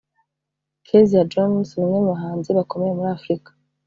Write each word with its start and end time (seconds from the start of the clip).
Keziah 0.85 1.27
Jones 1.31 1.69
ni 1.75 1.81
umwe 1.83 1.97
mu 2.01 2.09
bahanzi 2.11 2.49
bakomeye 2.57 2.91
muri 2.93 3.09
Afurika 3.17 3.49